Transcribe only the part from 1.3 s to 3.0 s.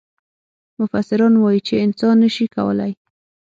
وايي چې انسان نه شي کولای.